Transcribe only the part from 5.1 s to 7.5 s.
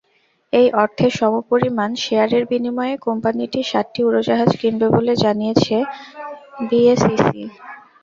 জানিয়েছে বিএসইসি।